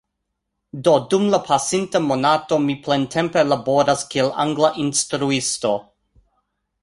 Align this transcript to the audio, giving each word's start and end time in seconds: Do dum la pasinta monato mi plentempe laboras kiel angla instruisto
Do 0.85 0.93
dum 1.11 1.27
la 1.33 1.39
pasinta 1.49 2.01
monato 2.05 2.59
mi 2.63 2.77
plentempe 2.87 3.45
laboras 3.51 4.03
kiel 4.15 4.33
angla 4.45 4.71
instruisto 4.85 5.75